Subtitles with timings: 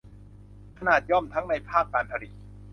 [0.77, 2.31] ขนาดย่อมทั้งในภาคการผลิต